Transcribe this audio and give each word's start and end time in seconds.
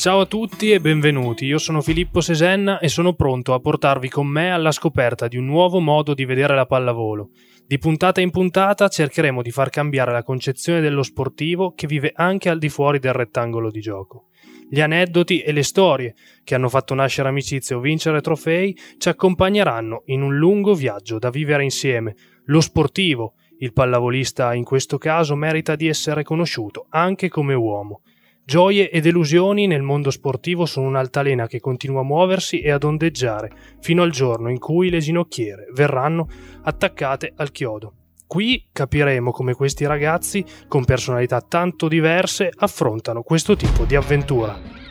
Ciao 0.00 0.20
a 0.20 0.24
tutti 0.24 0.70
e 0.70 0.80
benvenuti, 0.80 1.44
io 1.44 1.58
sono 1.58 1.82
Filippo 1.82 2.22
Sesenna 2.22 2.78
e 2.78 2.88
sono 2.88 3.12
pronto 3.12 3.52
a 3.52 3.60
portarvi 3.60 4.08
con 4.08 4.26
me 4.26 4.50
alla 4.50 4.72
scoperta 4.72 5.28
di 5.28 5.36
un 5.36 5.44
nuovo 5.44 5.78
modo 5.78 6.14
di 6.14 6.24
vedere 6.24 6.54
la 6.54 6.64
pallavolo. 6.64 7.32
Di 7.66 7.76
puntata 7.76 8.22
in 8.22 8.30
puntata 8.30 8.88
cercheremo 8.88 9.42
di 9.42 9.50
far 9.50 9.68
cambiare 9.68 10.10
la 10.10 10.22
concezione 10.22 10.80
dello 10.80 11.02
sportivo 11.02 11.74
che 11.74 11.86
vive 11.86 12.12
anche 12.14 12.48
al 12.48 12.56
di 12.56 12.70
fuori 12.70 12.98
del 12.98 13.12
rettangolo 13.12 13.70
di 13.70 13.80
gioco. 13.80 14.28
Gli 14.70 14.80
aneddoti 14.80 15.42
e 15.42 15.52
le 15.52 15.62
storie 15.62 16.14
che 16.44 16.54
hanno 16.54 16.70
fatto 16.70 16.94
nascere 16.94 17.28
amicizie 17.28 17.76
o 17.76 17.80
vincere 17.80 18.22
trofei 18.22 18.74
ci 18.96 19.10
accompagneranno 19.10 20.04
in 20.06 20.22
un 20.22 20.34
lungo 20.34 20.72
viaggio 20.72 21.18
da 21.18 21.28
vivere 21.28 21.62
insieme. 21.62 22.14
Lo 22.46 22.62
sportivo, 22.62 23.34
il 23.58 23.74
pallavolista 23.74 24.54
in 24.54 24.64
questo 24.64 24.96
caso, 24.96 25.36
merita 25.36 25.76
di 25.76 25.88
essere 25.88 26.22
conosciuto 26.22 26.86
anche 26.88 27.28
come 27.28 27.52
uomo. 27.52 28.00
Gioie 28.44 28.90
e 28.90 29.00
delusioni 29.00 29.66
nel 29.66 29.82
mondo 29.82 30.10
sportivo 30.10 30.66
sono 30.66 30.88
un'altalena 30.88 31.46
che 31.46 31.60
continua 31.60 32.00
a 32.00 32.04
muoversi 32.04 32.60
e 32.60 32.70
ad 32.70 32.82
ondeggiare 32.82 33.50
fino 33.80 34.02
al 34.02 34.10
giorno 34.10 34.50
in 34.50 34.58
cui 34.58 34.90
le 34.90 34.98
ginocchiere 34.98 35.66
verranno 35.72 36.28
attaccate 36.62 37.32
al 37.36 37.52
chiodo. 37.52 37.94
Qui 38.26 38.68
capiremo 38.72 39.30
come 39.32 39.54
questi 39.54 39.86
ragazzi, 39.86 40.44
con 40.68 40.84
personalità 40.84 41.40
tanto 41.40 41.88
diverse, 41.88 42.50
affrontano 42.54 43.22
questo 43.22 43.56
tipo 43.56 43.84
di 43.84 43.96
avventura. 43.96 44.89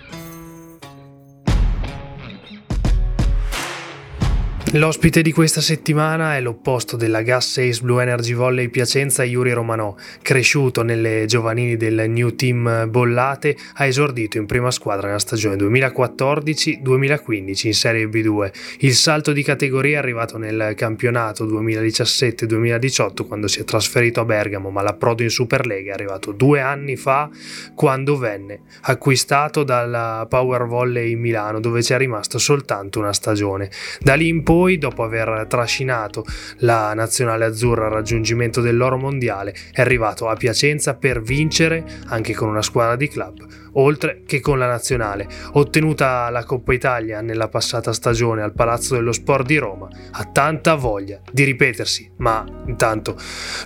L'ospite 4.73 5.23
di 5.23 5.32
questa 5.32 5.62
settimana 5.62 6.36
è 6.36 6.41
l'opposto 6.41 6.96
della 6.96 7.23
Gas 7.23 7.54
6 7.54 7.80
Blue 7.82 8.04
Energy 8.04 8.36
Volley 8.36 8.68
Piacenza 8.68 9.23
Yuri 9.23 9.52
Romanò, 9.52 9.95
cresciuto 10.22 10.84
nelle 10.84 11.26
giovanili 11.26 11.75
del 11.75 12.08
New 12.08 12.36
Team 12.36 12.88
Bollate, 12.88 13.58
ha 13.73 13.88
esordito 13.88 14.38
in 14.38 14.45
prima 14.45 14.70
squadra 14.70 15.08
nella 15.08 15.17
stagione 15.17 15.56
2014-2015 15.56 17.66
in 17.66 17.73
Serie 17.73 18.06
B2. 18.06 18.52
Il 18.81 18.94
salto 18.94 19.31
di 19.31 19.42
categoria 19.42 19.95
è 19.95 19.97
arrivato 19.97 20.38
nel 20.38 20.73
campionato 20.75 21.47
2017-2018 21.47 23.25
quando 23.25 23.47
si 23.47 23.62
è 23.62 23.64
trasferito 23.64 24.20
a 24.20 24.25
Bergamo, 24.25 24.70
ma 24.70 24.84
l'approdo 24.84 25.23
in 25.23 25.31
Superlega 25.31 25.90
è 25.90 25.94
arrivato 25.95 26.31
due 26.31 26.62
anni 26.62 26.95
fa 26.95 27.28
quando 27.73 28.20
venne 28.20 28.59
acquistato 28.81 29.64
dalla 29.64 30.28
Power 30.30 30.67
Volley 30.67 31.16
Milano 31.16 31.59
dove 31.59 31.81
ci 31.81 31.94
è 31.94 31.97
rimasto 31.97 32.38
soltanto 32.38 33.00
una 33.00 33.14
stagione. 33.14 33.72
Da 34.00 34.14
lì 34.14 34.28
in 34.28 34.44
poi 34.44 34.58
poi, 34.60 34.78
dopo 34.78 35.04
aver 35.04 35.46
trascinato 35.48 36.26
la 36.58 36.94
nazionale 36.94 37.46
azzurra 37.46 37.86
al 37.86 37.94
raggiungimento 37.94 38.60
dell'oro 38.60 38.98
mondiale, 38.98 39.56
è 39.72 39.80
arrivato 39.80 40.28
a 40.28 40.36
Piacenza 40.36 40.96
per 40.96 41.22
vincere 41.22 41.86
anche 42.08 42.34
con 42.34 42.50
una 42.50 42.62
squadra 42.62 42.98
di 42.98 43.08
club, 43.08 43.46
oltre 43.74 44.24
che 44.26 44.42
con 44.42 44.60
la 44.60 44.68
nazionale. 44.68 45.28
Ottenuta 45.54 46.30
la 46.30 46.44
Coppa 46.44 46.74
Italia 46.74 47.22
nella 47.22 47.48
passata 47.48 47.94
stagione 47.94 48.42
al 48.42 48.54
Palazzo 48.54 48.96
dello 48.96 49.14
Sport 49.14 49.46
di 49.46 49.58
Roma, 49.58 49.88
ha 50.12 50.26
tanta 50.26 50.76
voglia 50.76 51.22
di 51.32 51.46
ripetersi, 51.46 52.12
ma 52.18 52.44
intanto 52.66 53.16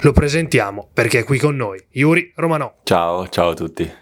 lo 0.02 0.12
presentiamo 0.12 0.90
perché 0.94 1.20
è 1.20 1.24
qui 1.24 1.40
con 1.40 1.56
noi, 1.56 1.84
Yuri 1.90 2.34
Romanò. 2.36 2.82
Ciao, 2.84 3.28
ciao 3.30 3.50
a 3.50 3.54
tutti. 3.56 4.02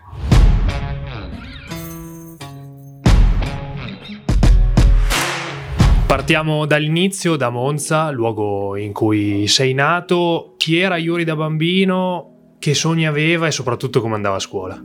Partiamo 6.11 6.65
dall'inizio, 6.65 7.37
da 7.37 7.49
Monza, 7.49 8.09
luogo 8.09 8.75
in 8.75 8.91
cui 8.91 9.47
sei 9.47 9.73
nato. 9.73 10.55
Chi 10.57 10.77
era 10.77 10.97
Yuri 10.97 11.23
da 11.23 11.37
bambino? 11.37 12.55
Che 12.59 12.73
sogni 12.73 13.07
aveva 13.07 13.47
e 13.47 13.51
soprattutto 13.51 14.01
come 14.01 14.15
andava 14.15 14.35
a 14.35 14.39
scuola? 14.39 14.83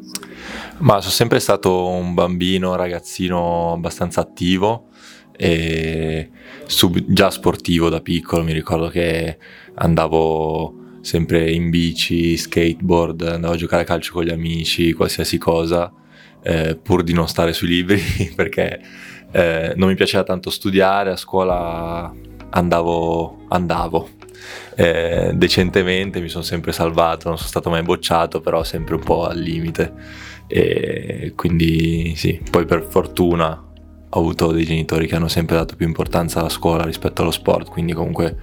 Ma 0.78 1.00
sono 1.00 1.12
sempre 1.12 1.40
stato 1.40 1.88
un 1.88 2.14
bambino, 2.14 2.76
ragazzino 2.76 3.72
abbastanza 3.72 4.20
attivo 4.20 4.90
e 5.36 6.30
sub- 6.66 7.04
già 7.08 7.28
sportivo 7.30 7.88
da 7.88 8.00
piccolo. 8.00 8.44
Mi 8.44 8.52
ricordo 8.52 8.86
che 8.86 9.36
andavo 9.74 11.00
sempre 11.00 11.50
in 11.50 11.70
bici, 11.70 12.36
skateboard, 12.36 13.22
andavo 13.22 13.54
a 13.54 13.56
giocare 13.56 13.82
a 13.82 13.84
calcio 13.84 14.12
con 14.12 14.22
gli 14.22 14.30
amici, 14.30 14.92
qualsiasi 14.92 15.38
cosa, 15.38 15.92
eh, 16.44 16.76
pur 16.80 17.02
di 17.02 17.12
non 17.12 17.26
stare 17.26 17.52
sui 17.52 17.66
libri 17.66 18.00
perché 18.36 18.80
eh, 19.36 19.74
non 19.76 19.88
mi 19.88 19.94
piaceva 19.94 20.24
tanto 20.24 20.48
studiare, 20.48 21.10
a 21.10 21.16
scuola 21.16 22.10
andavo, 22.48 23.44
andavo. 23.48 24.08
Eh, 24.74 25.32
decentemente 25.34 26.20
mi 26.22 26.28
sono 26.28 26.42
sempre 26.42 26.72
salvato, 26.72 27.28
non 27.28 27.36
sono 27.36 27.50
stato 27.50 27.68
mai 27.68 27.82
bocciato, 27.82 28.40
però 28.40 28.64
sempre 28.64 28.94
un 28.94 29.02
po' 29.02 29.26
al 29.26 29.38
limite. 29.38 29.92
E 30.46 31.34
quindi 31.36 32.14
sì, 32.16 32.40
poi 32.50 32.64
per 32.64 32.86
fortuna 32.88 33.62
ho 34.08 34.18
avuto 34.18 34.52
dei 34.52 34.64
genitori 34.64 35.06
che 35.06 35.16
hanno 35.16 35.28
sempre 35.28 35.56
dato 35.56 35.76
più 35.76 35.86
importanza 35.86 36.40
alla 36.40 36.48
scuola 36.48 36.84
rispetto 36.84 37.20
allo 37.20 37.30
sport, 37.30 37.68
quindi 37.68 37.92
comunque 37.92 38.38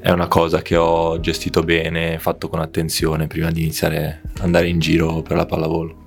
è 0.00 0.10
una 0.10 0.28
cosa 0.28 0.62
che 0.62 0.76
ho 0.76 1.20
gestito 1.20 1.62
bene, 1.62 2.18
fatto 2.18 2.48
con 2.48 2.60
attenzione 2.60 3.26
prima 3.26 3.50
di 3.50 3.60
iniziare 3.60 4.22
ad 4.36 4.44
andare 4.44 4.68
in 4.68 4.78
giro 4.78 5.20
per 5.20 5.36
la 5.36 5.44
pallavolo. 5.44 6.06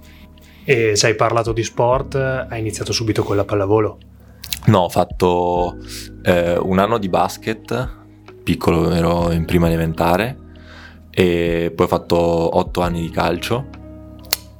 E 0.63 0.95
se 0.95 1.05
hai 1.05 1.15
parlato 1.15 1.51
di 1.51 1.61
sport, 1.61 2.15
hai 2.15 2.59
iniziato 2.59 2.91
subito 2.94 3.21
con 3.21 3.35
la 3.35 3.44
pallavolo? 3.44 3.97
No, 4.66 4.79
ho 4.79 4.90
fatto 4.90 5.78
eh, 6.24 6.57
un 6.57 6.79
anno 6.79 6.97
di 6.97 7.09
basket, 7.09 8.01
piccolo 8.44 8.91
ero 8.91 9.31
in 9.31 9.46
prima 9.46 9.68
elementare, 9.68 10.38
e 11.09 11.72
poi 11.75 11.85
ho 11.85 11.90
fatto 11.90 12.18
otto 12.18 12.81
anni 12.81 13.01
di 13.01 13.09
calcio 13.09 13.68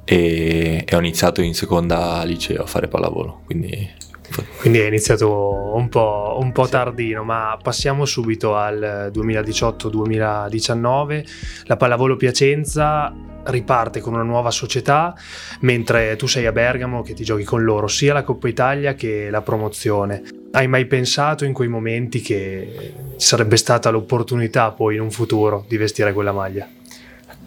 e, 0.04 0.84
e 0.86 0.96
ho 0.96 0.98
iniziato 0.98 1.42
in 1.42 1.54
seconda 1.54 2.22
liceo 2.24 2.62
a 2.62 2.66
fare 2.66 2.88
pallavolo, 2.88 3.40
quindi 3.44 4.02
quindi 4.58 4.80
è 4.80 4.86
iniziato 4.86 5.74
un 5.74 5.88
po', 5.88 6.38
un 6.40 6.50
po', 6.50 6.66
tardino, 6.66 7.22
ma 7.24 7.56
passiamo 7.62 8.04
subito 8.04 8.56
al 8.56 9.12
2018-2019. 9.12 11.24
La 11.64 11.76
Pallavolo 11.76 12.16
Piacenza 12.16 13.14
riparte 13.46 14.00
con 14.00 14.14
una 14.14 14.22
nuova 14.22 14.50
società, 14.50 15.14
mentre 15.60 16.16
tu 16.16 16.26
sei 16.26 16.46
a 16.46 16.52
Bergamo 16.52 17.02
che 17.02 17.14
ti 17.14 17.24
giochi 17.24 17.44
con 17.44 17.62
loro 17.62 17.86
sia 17.86 18.12
la 18.12 18.22
Coppa 18.22 18.48
Italia 18.48 18.94
che 18.94 19.28
la 19.30 19.42
promozione. 19.42 20.22
Hai 20.52 20.68
mai 20.68 20.86
pensato 20.86 21.44
in 21.44 21.52
quei 21.52 21.68
momenti 21.68 22.20
che 22.20 22.92
sarebbe 23.16 23.56
stata 23.56 23.90
l'opportunità 23.90 24.70
poi 24.70 24.94
in 24.94 25.00
un 25.00 25.10
futuro 25.10 25.64
di 25.68 25.76
vestire 25.76 26.12
quella 26.12 26.32
maglia? 26.32 26.68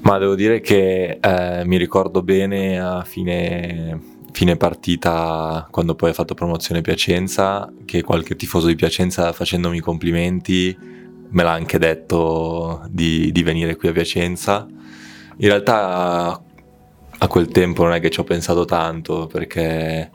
Ma 0.01 0.17
devo 0.17 0.35
dire 0.35 0.61
che 0.61 1.17
eh, 1.19 1.63
mi 1.65 1.77
ricordo 1.77 2.21
bene 2.21 2.79
a 2.79 3.03
fine, 3.03 3.99
fine 4.31 4.55
partita, 4.55 5.67
quando 5.71 5.95
poi 5.95 6.11
ho 6.11 6.13
fatto 6.13 6.33
promozione 6.33 6.81
Piacenza, 6.81 7.71
che 7.85 8.03
qualche 8.03 8.35
tifoso 8.35 8.67
di 8.67 8.75
Piacenza 8.75 9.31
facendomi 9.33 9.79
complimenti 9.79 10.77
me 11.29 11.43
l'ha 11.43 11.51
anche 11.51 11.77
detto 11.77 12.85
di, 12.89 13.31
di 13.31 13.43
venire 13.43 13.75
qui 13.75 13.89
a 13.89 13.91
Piacenza 13.91 14.65
in 15.39 15.47
realtà 15.47 16.41
a 17.19 17.27
quel 17.27 17.47
tempo 17.47 17.83
non 17.83 17.93
è 17.93 17.99
che 17.99 18.09
ci 18.09 18.19
ho 18.19 18.23
pensato 18.23 18.65
tanto 18.65 19.27
perché 19.27 20.11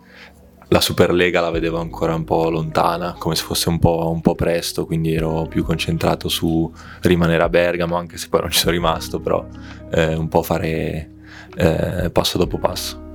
la 0.68 0.80
Superlega 0.80 1.40
la 1.40 1.50
vedevo 1.50 1.78
ancora 1.78 2.14
un 2.14 2.24
po' 2.24 2.48
lontana, 2.48 3.14
come 3.18 3.34
se 3.34 3.44
fosse 3.44 3.68
un 3.68 3.78
po', 3.78 4.10
un 4.10 4.22
po', 4.22 4.34
presto, 4.34 4.86
quindi 4.86 5.14
ero 5.14 5.46
più 5.46 5.64
concentrato 5.64 6.30
su 6.30 6.72
rimanere 7.02 7.42
a 7.42 7.50
Bergamo, 7.50 7.96
anche 7.96 8.16
se 8.16 8.28
poi 8.30 8.40
non 8.40 8.50
ci 8.50 8.58
sono 8.58 8.72
rimasto, 8.72 9.20
però 9.20 9.46
eh, 9.90 10.14
un 10.14 10.28
po' 10.28 10.42
fare 10.42 11.10
eh, 11.56 12.10
passo 12.10 12.38
dopo 12.38 12.56
passo. 12.56 13.10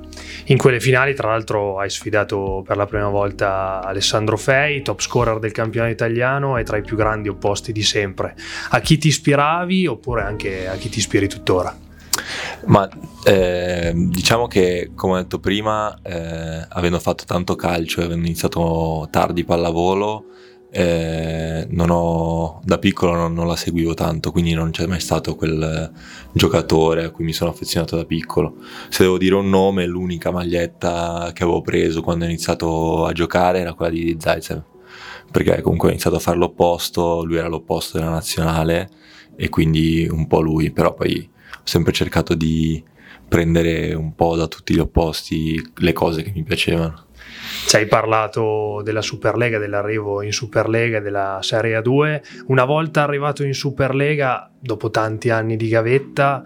In 0.50 0.58
quelle 0.58 0.80
finali, 0.80 1.16
tra 1.16 1.30
l'altro, 1.30 1.80
hai 1.80 1.90
sfidato 1.90 2.64
per 2.66 2.78
la 2.78 2.86
prima 2.86 3.10
volta 3.10 3.82
Alessandro 3.84 4.38
Fei, 4.38 4.84
top 4.84 5.02
scorer 5.02 5.40
del 5.40 5.52
campionato 5.52 5.92
italiano 5.92 6.58
e 6.58 6.64
tra 6.64 6.78
i 6.78 6.84
più 6.84 6.96
grandi 6.96 7.28
opposti 7.28 7.72
di 7.72 7.84
sempre. 7.84 8.36
A 8.70 8.80
chi 8.82 9.00
ti 9.00 9.08
ispiravi 9.08 9.88
oppure 9.88 10.22
anche 10.22 10.68
a 10.68 10.76
chi 10.76 10.90
ti 10.90 11.00
ispiri 11.00 11.28
tuttora? 11.28 11.86
Ma 12.66 12.88
eh, 13.24 13.92
diciamo 13.96 14.48
che, 14.48 14.92
come 14.96 15.14
ho 15.14 15.18
detto 15.18 15.40
prima, 15.40 15.98
eh, 16.02 16.66
avendo 16.70 17.00
fatto 17.00 17.24
tanto 17.26 17.56
calcio 17.56 18.02
e 18.02 18.06
avendo 18.06 18.26
iniziato 18.26 19.08
tardi 19.12 19.44
pallavolo, 19.44 20.26
eh, 20.70 21.68
ho, 21.90 22.62
da 22.64 22.78
piccolo 22.78 23.14
non, 23.14 23.34
non, 23.34 23.48
la 23.48 23.56
seguivo 23.56 23.94
tanto, 23.94 24.32
quindi 24.32 24.54
non 24.54 24.72
c'è 24.72 24.86
mai 24.86 25.00
stato 25.00 25.36
quel 25.36 25.92
giocatore 26.32 27.06
a 27.06 27.10
cui 27.10 27.26
mi 27.26 27.34
sono 27.34 27.52
affezionato 27.52 27.96
da 27.96 28.06
piccolo. 28.06 28.58
Se 28.90 29.04
devo 29.04 29.18
dire 29.18 29.36
un 29.36 29.50
nome, 29.50 29.86
l'unica 29.86 30.32
maglietta 30.32 31.32
che 31.34 31.44
avevo 31.44 31.62
preso 31.62 32.02
quando 32.02 32.26
ho 32.26 32.28
iniziato 32.28 33.06
a 33.06 33.14
giocare 33.14 33.60
era 33.60 33.74
quella 33.74 33.92
di 33.92 34.18
Zaitsev, 34.20 34.62
perché 35.32 35.62
comunque 35.62 35.88
ho 35.88 35.92
iniziato 35.92 36.18
a 36.18 36.20
fare 36.20 36.38
l'opposto, 36.38 37.24
lui 37.24 37.38
era 37.38 37.48
l'opposto 37.48 37.98
della 37.98 38.12
nazionale 38.12 38.90
e 39.36 39.50
quindi 39.50 40.08
un 40.10 40.28
po' 40.28 40.42
lui, 40.42 40.72
però 40.72 40.94
poi 40.94 41.30
sempre 41.68 41.92
cercato 41.92 42.34
di 42.34 42.82
prendere 43.28 43.94
un 43.94 44.16
po' 44.16 44.38
da 44.38 44.48
tutti 44.48 44.74
gli 44.74 44.80
opposti 44.80 45.62
le 45.76 45.94
cose 45.94 46.24
che 46.24 46.32
mi 46.34 46.44
piacevano. 46.44 47.08
Ci 47.68 47.76
hai 47.76 47.88
parlato 47.88 48.82
della 48.84 49.02
Superlega, 49.02 49.58
dell'arrivo 49.58 50.22
in 50.22 50.32
Superlega, 50.32 51.02
della 51.02 51.40
Serie 51.42 51.78
A2. 51.78 52.22
Una 52.48 52.64
volta 52.64 53.04
arrivato 53.04 53.44
in 53.44 53.54
Superlega, 53.54 54.50
dopo 54.58 54.90
tanti 54.90 55.30
anni 55.30 55.58
di 55.58 55.68
gavetta, 55.68 56.42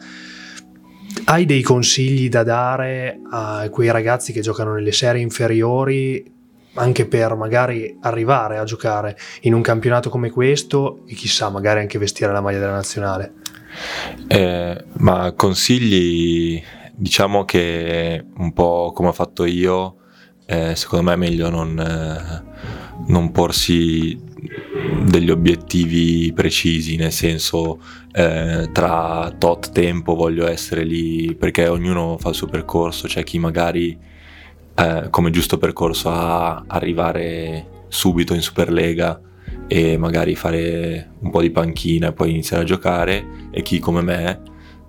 hai 1.26 1.46
dei 1.46 1.62
consigli 1.62 2.28
da 2.28 2.44
dare 2.44 3.20
a 3.30 3.70
quei 3.70 3.92
ragazzi 3.92 4.34
che 4.34 4.42
giocano 4.42 4.74
nelle 4.74 4.92
serie 4.92 5.22
inferiori 5.22 6.40
anche 6.76 7.06
per 7.06 7.36
magari 7.36 7.98
arrivare 8.02 8.58
a 8.58 8.64
giocare 8.64 9.18
in 9.42 9.54
un 9.54 9.62
campionato 9.62 10.10
come 10.10 10.30
questo 10.30 11.04
e 11.06 11.14
chissà, 11.14 11.50
magari 11.50 11.82
anche 11.82 12.00
vestire 12.00 12.32
la 12.32 12.42
maglia 12.42 12.60
della 12.60 12.72
nazionale? 12.72 13.34
Eh, 14.28 14.86
ma 14.98 15.34
consigli, 15.34 16.62
diciamo 16.94 17.46
che 17.46 18.24
un 18.38 18.54
po' 18.54 18.92
come 18.94 19.10
ho 19.10 19.14
fatto 19.14 19.46
io, 19.46 19.98
eh, 20.46 20.76
secondo 20.76 21.06
me 21.06 21.14
è 21.14 21.18
meglio 21.18 21.50
non, 21.50 21.80
eh, 21.80 22.44
non, 23.08 23.32
porsi 23.32 24.20
degli 25.06 25.30
obiettivi 25.30 26.32
precisi, 26.34 26.96
nel 26.96 27.12
senso 27.12 27.80
eh, 28.12 28.70
tra 28.72 29.34
tot 29.38 29.72
tempo 29.72 30.16
voglio 30.16 30.48
essere 30.48 30.84
lì, 30.84 31.36
perché 31.36 31.68
ognuno 31.68 32.18
fa 32.18 32.30
il 32.30 32.36
suo 32.36 32.48
percorso, 32.48 33.08
c'è 33.08 33.24
chi 33.24 33.40
magari 33.40 33.98
eh, 34.76 35.08
come 35.10 35.30
giusto 35.30 35.58
percorso 35.58 36.10
a 36.10 36.64
arrivare 36.68 37.86
subito 37.88 38.34
in 38.34 38.42
Superlega 38.42 39.20
e 39.68 39.98
magari 39.98 40.36
fare 40.36 41.12
un 41.20 41.32
po' 41.32 41.42
di 41.42 41.50
panchina 41.50 42.10
e 42.10 42.14
poi 42.14 42.32
iniziare 42.32 42.64
a 42.64 42.66
giocare 42.66 43.26
e 43.52 43.62
chi 43.62 43.80
come 43.80 44.02
me 44.02 44.42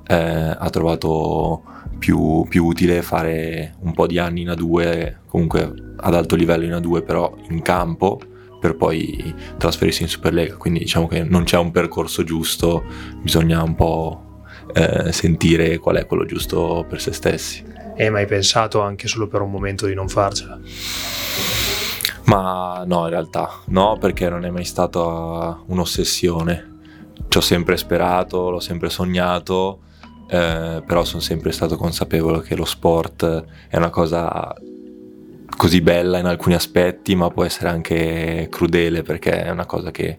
eh, 0.06 0.56
ha 0.58 0.70
trovato 0.70 1.62
più, 1.98 2.44
più, 2.48 2.64
utile 2.64 3.02
fare 3.02 3.74
un 3.80 3.92
po' 3.92 4.06
di 4.06 4.18
anni 4.18 4.42
in 4.42 4.48
A2, 4.48 5.18
comunque 5.28 5.94
ad 5.96 6.14
alto 6.14 6.34
livello 6.34 6.64
in 6.64 6.72
A2 6.72 7.04
però 7.04 7.32
in 7.50 7.62
campo 7.62 8.20
per 8.60 8.76
poi 8.76 9.34
trasferirsi 9.56 10.02
in 10.02 10.08
Superlega, 10.08 10.56
quindi 10.56 10.80
diciamo 10.80 11.08
che 11.08 11.24
non 11.24 11.44
c'è 11.44 11.58
un 11.58 11.72
percorso 11.72 12.22
giusto, 12.22 12.84
bisogna 13.20 13.62
un 13.62 13.74
po' 13.74 14.44
eh, 14.72 15.12
sentire 15.12 15.78
qual 15.78 15.96
è 15.96 16.06
quello 16.06 16.24
giusto 16.24 16.84
per 16.88 17.00
se 17.00 17.12
stessi. 17.12 17.64
E 17.96 18.10
mai 18.10 18.26
pensato 18.26 18.80
anche 18.80 19.08
solo 19.08 19.26
per 19.26 19.40
un 19.42 19.50
momento 19.50 19.86
di 19.86 19.94
non 19.94 20.08
farcela? 20.08 20.58
Ma 22.24 22.84
no, 22.86 23.04
in 23.04 23.10
realtà 23.10 23.50
no, 23.66 23.96
perché 23.98 24.28
non 24.28 24.44
è 24.44 24.50
mai 24.50 24.64
stata 24.64 25.62
un'ossessione. 25.66 26.70
Ci 27.28 27.38
ho 27.38 27.40
sempre 27.40 27.76
sperato, 27.76 28.50
l'ho 28.50 28.60
sempre 28.60 28.90
sognato, 28.90 29.80
eh, 30.28 30.82
però 30.86 31.04
sono 31.04 31.20
sempre 31.20 31.52
stato 31.52 31.76
consapevole 31.76 32.42
che 32.42 32.56
lo 32.56 32.64
sport 32.64 33.44
è 33.68 33.76
una 33.76 33.90
cosa 33.90 34.54
così 35.56 35.80
bella 35.80 36.18
in 36.18 36.26
alcuni 36.26 36.54
aspetti, 36.54 37.14
ma 37.14 37.30
può 37.30 37.44
essere 37.44 37.68
anche 37.68 38.48
crudele 38.50 39.02
perché 39.02 39.44
è 39.44 39.50
una 39.50 39.66
cosa 39.66 39.90
che 39.90 40.18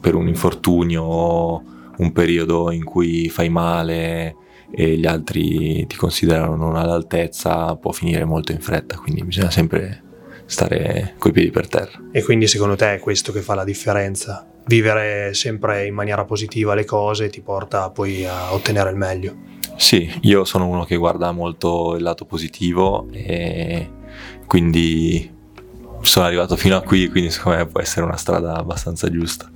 per 0.00 0.14
un 0.14 0.28
infortunio, 0.28 1.62
un 1.96 2.12
periodo 2.12 2.70
in 2.70 2.84
cui 2.84 3.28
fai 3.28 3.48
male, 3.48 4.36
e 4.70 4.96
gli 4.96 5.06
altri 5.06 5.84
ti 5.86 5.96
considerano 5.96 6.54
non 6.54 6.76
all'altezza 6.76 7.74
può 7.76 7.92
finire 7.92 8.24
molto 8.24 8.52
in 8.52 8.60
fretta, 8.60 8.96
quindi 8.96 9.24
bisogna 9.24 9.50
sempre 9.50 10.02
stare 10.50 11.14
coi 11.16 11.32
piedi 11.32 11.50
per 11.50 11.68
terra. 11.68 11.98
E 12.10 12.22
quindi 12.22 12.48
secondo 12.48 12.74
te 12.74 12.94
è 12.94 12.98
questo 12.98 13.32
che 13.32 13.40
fa 13.40 13.54
la 13.54 13.64
differenza? 13.64 14.46
Vivere 14.66 15.32
sempre 15.32 15.86
in 15.86 15.94
maniera 15.94 16.24
positiva 16.24 16.74
le 16.74 16.84
cose 16.84 17.30
ti 17.30 17.40
porta 17.40 17.88
poi 17.90 18.26
a 18.26 18.52
ottenere 18.52 18.90
il 18.90 18.96
meglio? 18.96 19.36
Sì, 19.76 20.12
io 20.22 20.44
sono 20.44 20.66
uno 20.66 20.84
che 20.84 20.96
guarda 20.96 21.30
molto 21.32 21.94
il 21.94 22.02
lato 22.02 22.24
positivo 22.24 23.06
e 23.12 23.88
quindi 24.46 25.38
sono 26.02 26.26
arrivato 26.26 26.56
fino 26.56 26.76
a 26.76 26.82
qui, 26.82 27.08
quindi 27.08 27.30
secondo 27.30 27.58
me 27.58 27.66
può 27.66 27.80
essere 27.80 28.04
una 28.04 28.16
strada 28.16 28.56
abbastanza 28.56 29.08
giusta. 29.10 29.48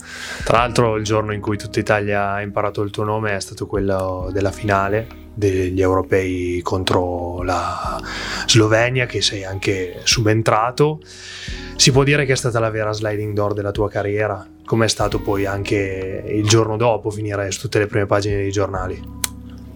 Tra 0.44 0.58
l'altro 0.58 0.96
il 0.96 1.04
giorno 1.04 1.32
in 1.32 1.40
cui 1.40 1.58
tutta 1.58 1.80
Italia 1.80 2.30
ha 2.30 2.40
imparato 2.40 2.82
il 2.82 2.90
tuo 2.90 3.04
nome 3.04 3.34
è 3.34 3.40
stato 3.40 3.66
quello 3.66 4.30
della 4.32 4.52
finale 4.52 5.23
degli 5.34 5.80
europei 5.80 6.60
contro 6.62 7.42
la 7.42 8.00
Slovenia 8.46 9.06
che 9.06 9.20
sei 9.20 9.44
anche 9.44 10.00
subentrato. 10.04 11.00
Si 11.76 11.90
può 11.90 12.04
dire 12.04 12.24
che 12.24 12.32
è 12.32 12.36
stata 12.36 12.60
la 12.60 12.70
vera 12.70 12.92
sliding 12.92 13.34
door 13.34 13.52
della 13.52 13.72
tua 13.72 13.88
carriera? 13.88 14.46
Com'è 14.64 14.88
stato 14.88 15.20
poi 15.20 15.44
anche 15.44 16.24
il 16.26 16.46
giorno 16.46 16.76
dopo 16.76 17.10
finire 17.10 17.50
su 17.50 17.60
tutte 17.60 17.80
le 17.80 17.86
prime 17.86 18.06
pagine 18.06 18.36
dei 18.36 18.50
giornali? 18.50 19.02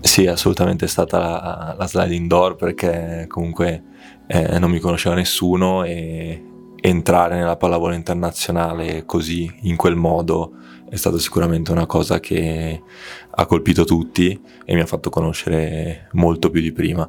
Sì, 0.00 0.26
assolutamente 0.26 0.84
è 0.84 0.88
stata 0.88 1.18
la, 1.18 1.74
la 1.76 1.86
sliding 1.86 2.28
door 2.28 2.54
perché 2.54 3.26
comunque 3.28 3.82
eh, 4.28 4.58
non 4.58 4.70
mi 4.70 4.78
conosceva 4.78 5.16
nessuno 5.16 5.84
e 5.84 6.42
entrare 6.80 7.36
nella 7.36 7.56
pallavolo 7.56 7.94
internazionale 7.94 9.04
così, 9.04 9.52
in 9.62 9.76
quel 9.76 9.96
modo, 9.96 10.52
è 10.88 10.96
stata 10.96 11.18
sicuramente 11.18 11.70
una 11.70 11.86
cosa 11.86 12.18
che 12.18 12.82
ha 13.30 13.46
colpito 13.46 13.84
tutti 13.84 14.40
e 14.64 14.74
mi 14.74 14.80
ha 14.80 14.86
fatto 14.86 15.10
conoscere 15.10 16.08
molto 16.12 16.50
più 16.50 16.60
di 16.60 16.72
prima. 16.72 17.08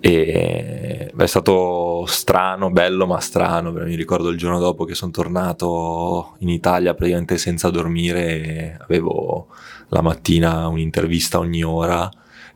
E 0.00 1.12
è 1.16 1.26
stato 1.26 2.04
strano, 2.06 2.70
bello 2.70 3.06
ma 3.06 3.20
strano, 3.20 3.70
mi 3.70 3.94
ricordo 3.94 4.30
il 4.30 4.38
giorno 4.38 4.58
dopo 4.58 4.84
che 4.84 4.94
sono 4.94 5.12
tornato 5.12 6.34
in 6.38 6.48
Italia 6.48 6.94
praticamente 6.94 7.38
senza 7.38 7.70
dormire, 7.70 8.78
avevo 8.80 9.48
la 9.88 10.00
mattina 10.00 10.66
un'intervista 10.66 11.38
ogni 11.38 11.62
ora 11.62 12.08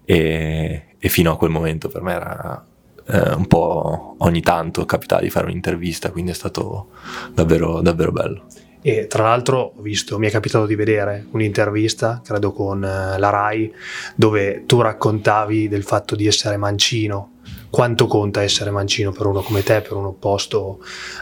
e, 0.04 0.96
e 0.98 1.08
fino 1.08 1.32
a 1.32 1.36
quel 1.36 1.50
momento 1.50 1.88
per 1.88 2.02
me 2.02 2.12
era 2.14 2.64
eh, 3.08 3.34
un 3.34 3.46
po' 3.46 4.16
ogni 4.18 4.40
tanto 4.40 4.84
capitava 4.84 5.22
di 5.22 5.30
fare 5.30 5.46
un'intervista, 5.46 6.10
quindi 6.10 6.32
è 6.32 6.34
stato 6.34 6.88
davvero, 7.32 7.80
davvero 7.80 8.12
bello. 8.12 8.46
E 8.82 9.08
tra 9.08 9.24
l'altro 9.24 9.72
ho 9.76 9.82
visto, 9.82 10.18
mi 10.18 10.28
è 10.28 10.30
capitato 10.30 10.64
di 10.64 10.76
vedere 10.76 11.26
un'intervista, 11.32 12.20
credo 12.24 12.52
con 12.52 12.84
eh, 12.84 13.18
la 13.18 13.30
RAI, 13.30 13.72
dove 14.14 14.64
tu 14.64 14.80
raccontavi 14.80 15.66
del 15.66 15.82
fatto 15.82 16.14
di 16.14 16.26
essere 16.26 16.56
mancino. 16.56 17.32
Quanto 17.68 18.06
conta 18.06 18.42
essere 18.42 18.70
mancino 18.70 19.10
per 19.10 19.26
uno 19.26 19.40
come 19.40 19.62
te, 19.62 19.80
per 19.80 19.94
un 19.94 20.04
opposto 20.04 20.80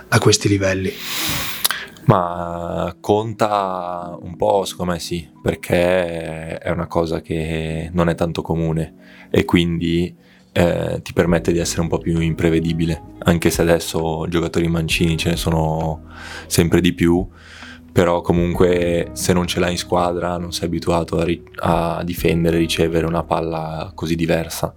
a 0.09 0.19
questi 0.19 0.49
livelli? 0.49 0.93
Ma 2.05 2.95
conta 3.01 4.15
un 4.21 4.37
po', 4.37 4.65
secondo 4.67 4.93
me 4.93 4.99
sì, 4.99 5.27
perché 5.43 6.59
è 6.59 6.71
una 6.71 6.87
cosa 6.87 7.23
che 7.23 7.89
non 7.93 8.11
è 8.11 8.15
tanto 8.15 8.43
comune 8.43 9.27
e 9.31 9.47
quindi 9.47 10.15
eh, 10.57 11.01
ti 11.03 11.13
permette 11.13 11.51
di 11.53 11.59
essere 11.59 11.81
un 11.81 11.89
po' 11.89 11.99
più 11.99 12.21
imprevedibile, 12.21 13.03
anche 13.25 13.51
se 13.51 13.61
adesso 13.61 14.25
giocatori 14.29 14.69
mancini 14.69 15.17
ce 15.17 15.31
ne 15.31 15.37
sono 15.37 16.03
sempre 16.47 16.81
di 16.81 16.93
più, 16.93 17.27
però 17.91 18.21
comunque 18.21 19.11
se 19.15 19.33
non 19.33 19.49
ce 19.49 19.59
l'hai 19.59 19.73
in 19.73 19.79
squadra 19.79 20.39
non 20.39 20.53
sei 20.53 20.69
abituato 20.69 21.19
a, 21.19 21.25
ri- 21.25 21.43
a 21.57 22.03
difendere, 22.05 22.59
ricevere 22.59 23.05
una 23.05 23.25
palla 23.25 23.91
così 23.97 24.15
diversa 24.15 24.75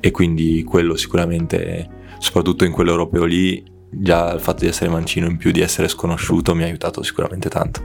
e 0.00 0.10
quindi 0.10 0.64
quello 0.64 0.96
sicuramente, 0.96 1.88
soprattutto 2.18 2.64
in 2.64 2.72
quell'europeo 2.72 3.24
lì, 3.24 3.64
già 3.90 4.32
il 4.32 4.40
fatto 4.40 4.64
di 4.64 4.66
essere 4.66 4.90
mancino 4.90 5.26
in 5.26 5.36
più 5.36 5.52
di 5.52 5.60
essere 5.60 5.86
sconosciuto 5.86 6.54
mi 6.56 6.64
ha 6.64 6.66
aiutato 6.66 7.04
sicuramente 7.04 7.48
tanto. 7.48 7.80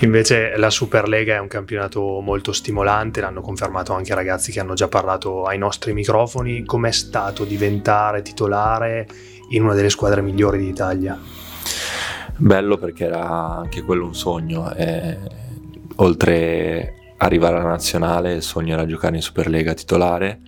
Invece 0.00 0.56
la 0.56 0.68
Superlega 0.68 1.36
è 1.36 1.38
un 1.38 1.48
campionato 1.48 2.20
molto 2.20 2.52
stimolante, 2.52 3.22
l'hanno 3.22 3.40
confermato 3.40 3.94
anche 3.94 4.12
i 4.12 4.14
ragazzi 4.14 4.52
che 4.52 4.60
hanno 4.60 4.74
già 4.74 4.88
parlato 4.88 5.44
ai 5.44 5.56
nostri 5.56 5.94
microfoni. 5.94 6.64
Com'è 6.64 6.92
stato 6.92 7.44
diventare 7.44 8.20
titolare 8.20 9.08
in 9.50 9.62
una 9.62 9.72
delle 9.72 9.88
squadre 9.88 10.20
migliori 10.20 10.58
d'Italia? 10.58 11.18
Bello 12.36 12.76
perché 12.76 13.06
era 13.06 13.56
anche 13.56 13.80
quello 13.82 14.04
un 14.04 14.14
sogno. 14.14 14.74
Eh, 14.74 15.16
oltre 15.96 16.94
arrivare 17.16 17.56
alla 17.56 17.68
nazionale, 17.68 18.34
il 18.34 18.42
sogno 18.42 18.74
era 18.74 18.84
giocare 18.84 19.16
in 19.16 19.22
Superlega 19.22 19.72
titolare 19.72 20.40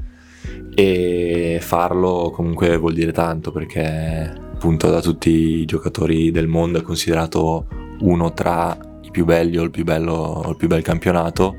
e 0.74 1.58
farlo 1.62 2.30
comunque 2.34 2.76
vuol 2.76 2.92
dire 2.92 3.12
tanto 3.12 3.50
perché 3.50 4.32
appunto 4.52 4.90
da 4.90 5.00
tutti 5.00 5.30
i 5.30 5.64
giocatori 5.64 6.30
del 6.30 6.46
mondo 6.46 6.78
è 6.78 6.82
considerato 6.82 7.66
uno 8.00 8.32
tra 8.32 8.87
più 9.18 9.24
belli 9.24 9.58
o 9.58 9.64
il 9.64 9.70
più, 9.70 9.82
bello, 9.82 10.12
o 10.12 10.50
il 10.50 10.56
più 10.56 10.68
bel 10.68 10.82
campionato 10.82 11.56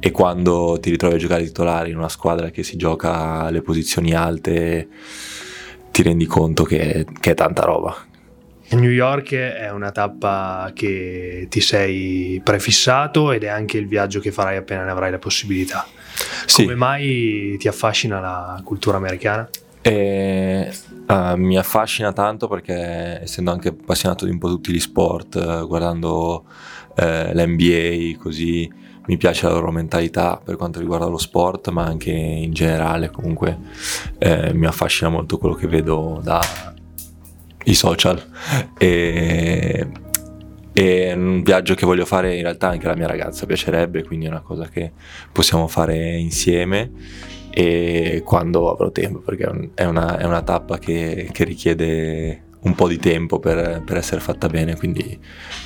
e 0.00 0.10
quando 0.10 0.78
ti 0.80 0.88
ritrovi 0.88 1.16
a 1.16 1.18
giocare 1.18 1.44
titolare 1.44 1.90
in 1.90 1.98
una 1.98 2.08
squadra 2.08 2.48
che 2.48 2.62
si 2.62 2.76
gioca 2.76 3.42
alle 3.42 3.60
posizioni 3.60 4.14
alte 4.14 4.88
ti 5.90 6.02
rendi 6.02 6.24
conto 6.24 6.64
che, 6.64 7.04
che 7.20 7.32
è 7.32 7.34
tanta 7.34 7.62
roba. 7.62 7.94
New 8.70 8.90
York 8.90 9.34
è 9.34 9.70
una 9.70 9.90
tappa 9.90 10.70
che 10.74 11.46
ti 11.50 11.60
sei 11.60 12.40
prefissato 12.42 13.32
ed 13.32 13.44
è 13.44 13.48
anche 13.48 13.76
il 13.76 13.86
viaggio 13.86 14.20
che 14.20 14.30
farai 14.30 14.56
appena 14.56 14.84
ne 14.84 14.90
avrai 14.90 15.10
la 15.10 15.18
possibilità. 15.18 15.86
Sì. 16.46 16.62
Come 16.62 16.74
mai 16.74 17.56
ti 17.58 17.68
affascina 17.68 18.20
la 18.20 18.60
cultura 18.64 18.96
americana? 18.96 19.48
E, 19.80 20.72
uh, 21.08 21.36
mi 21.36 21.56
affascina 21.56 22.12
tanto 22.12 22.48
perché 22.48 23.22
essendo 23.22 23.50
anche 23.50 23.68
appassionato 23.68 24.24
di 24.24 24.30
un 24.30 24.38
po' 24.38 24.48
tutti 24.48 24.72
gli 24.72 24.80
sport, 24.80 25.34
uh, 25.34 25.66
guardando 25.66 26.44
uh, 26.96 27.02
l'NBA 27.32 28.18
così 28.20 28.86
mi 29.08 29.16
piace 29.16 29.46
la 29.46 29.54
loro 29.54 29.70
mentalità 29.70 30.40
per 30.42 30.56
quanto 30.56 30.78
riguarda 30.78 31.06
lo 31.06 31.16
sport, 31.16 31.70
ma 31.70 31.84
anche 31.84 32.10
in 32.10 32.52
generale 32.52 33.10
comunque 33.10 33.58
eh, 34.18 34.52
mi 34.52 34.66
affascina 34.66 35.08
molto 35.08 35.38
quello 35.38 35.54
che 35.54 35.66
vedo 35.66 36.20
dai 36.22 37.74
social. 37.74 38.22
E, 38.76 39.88
è 40.70 41.12
un 41.12 41.42
viaggio 41.42 41.74
che 41.74 41.86
voglio 41.86 42.04
fare 42.04 42.36
in 42.36 42.42
realtà 42.42 42.68
anche 42.68 42.86
la 42.86 42.94
mia 42.94 43.06
ragazza 43.06 43.46
piacerebbe, 43.46 44.04
quindi 44.04 44.26
è 44.26 44.28
una 44.28 44.42
cosa 44.42 44.68
che 44.68 44.92
possiamo 45.32 45.66
fare 45.68 46.16
insieme 46.18 46.90
e 47.58 48.22
quando 48.24 48.70
avrò 48.70 48.92
tempo, 48.92 49.18
perché 49.18 49.70
è 49.74 49.84
una, 49.84 50.16
è 50.16 50.24
una 50.24 50.42
tappa 50.42 50.78
che, 50.78 51.28
che, 51.32 51.42
richiede 51.42 52.42
un 52.60 52.76
po' 52.76 52.86
di 52.86 52.98
tempo 52.98 53.40
per, 53.40 53.82
per 53.84 53.96
essere 53.96 54.20
fatta 54.20 54.46
bene, 54.46 54.76
quindi 54.76 55.18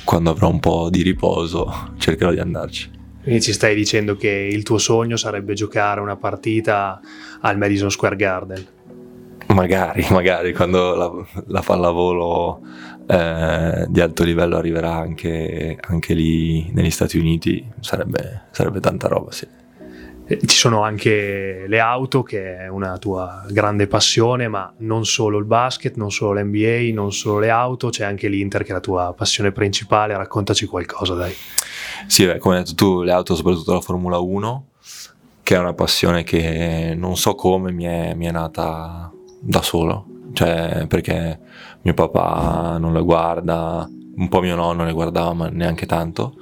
quando 0.03 0.31
avrò 0.31 0.49
un 0.49 0.59
po' 0.59 0.89
di 0.89 1.03
riposo 1.03 1.93
cercherò 1.99 2.31
di 2.31 2.39
andarci. 2.39 2.89
Quindi 3.21 3.43
ci 3.43 3.53
stai 3.53 3.75
dicendo 3.75 4.15
che 4.15 4.27
il 4.27 4.63
tuo 4.63 4.79
sogno 4.79 5.17
sarebbe 5.17 5.53
giocare 5.53 6.01
una 6.01 6.15
partita 6.15 6.99
al 7.41 7.59
Madison 7.59 7.91
Square 7.91 8.15
Garden? 8.15 8.65
Magari, 9.49 10.03
magari 10.09 10.51
quando 10.51 10.95
la, 10.95 11.11
la 11.45 11.61
pallavolo 11.61 12.59
eh, 13.05 13.85
di 13.87 14.01
alto 14.01 14.23
livello 14.23 14.57
arriverà 14.57 14.95
anche, 14.95 15.77
anche, 15.79 16.15
lì 16.15 16.71
negli 16.73 16.89
Stati 16.89 17.19
Uniti, 17.19 17.63
sarebbe, 17.81 18.45
sarebbe 18.49 18.79
tanta 18.79 19.07
roba, 19.07 19.31
sì. 19.31 19.61
Eh, 20.25 20.39
ci 20.45 20.55
sono 20.55 20.83
anche 20.83 21.65
le 21.67 21.79
auto, 21.79 22.23
che 22.23 22.57
è 22.57 22.67
una 22.69 22.97
tua 22.97 23.45
grande 23.49 23.87
passione, 23.87 24.47
ma 24.47 24.73
non 24.79 25.05
solo 25.05 25.37
il 25.37 25.43
basket, 25.43 25.95
non 25.97 26.11
solo 26.11 26.39
l'NBA, 26.39 26.93
non 26.93 27.11
solo 27.11 27.39
le 27.39 27.49
auto, 27.49 27.89
c'è 27.89 28.05
anche 28.05 28.29
l'Inter 28.29 28.63
che 28.63 28.69
è 28.69 28.73
la 28.73 28.79
tua 28.79 29.13
passione 29.15 29.51
principale. 29.51 30.15
Raccontaci 30.15 30.65
qualcosa, 30.65 31.13
dai. 31.13 31.33
Sì, 32.07 32.25
beh, 32.25 32.37
come 32.37 32.57
hai 32.57 32.63
detto 32.63 32.75
tu, 32.75 33.01
le 33.01 33.11
auto, 33.11 33.35
soprattutto 33.35 33.73
la 33.73 33.81
Formula 33.81 34.17
1, 34.17 34.67
che 35.43 35.55
è 35.55 35.59
una 35.59 35.73
passione 35.73 36.23
che 36.23 36.93
non 36.95 37.17
so 37.17 37.35
come 37.35 37.73
mi 37.73 37.83
è, 37.83 38.13
mi 38.13 38.25
è 38.25 38.31
nata 38.31 39.11
da 39.41 39.61
solo, 39.61 40.05
cioè 40.31 40.85
perché 40.87 41.37
mio 41.81 41.93
papà 41.93 42.77
non 42.79 42.93
le 42.93 43.01
guarda, 43.01 43.85
un 44.15 44.29
po' 44.29 44.39
mio 44.39 44.55
nonno 44.55 44.85
le 44.85 44.93
guardava, 44.93 45.33
ma 45.33 45.49
neanche 45.49 45.85
tanto. 45.85 46.35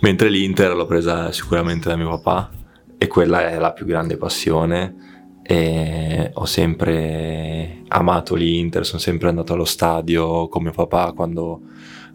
Mentre 0.00 0.28
l'Inter 0.28 0.74
l'ho 0.74 0.86
presa 0.86 1.30
sicuramente 1.30 1.88
da 1.88 1.96
mio 1.96 2.10
papà 2.10 2.50
e 2.98 3.06
quella 3.06 3.48
è 3.48 3.58
la 3.58 3.72
più 3.72 3.86
grande 3.86 4.16
passione 4.16 5.14
e 5.42 6.30
ho 6.32 6.44
sempre 6.44 7.82
amato 7.88 8.34
l'Inter, 8.34 8.84
sono 8.84 8.98
sempre 8.98 9.28
andato 9.28 9.52
allo 9.52 9.64
stadio 9.64 10.48
con 10.48 10.62
mio 10.62 10.72
papà 10.72 11.12
quando 11.12 11.60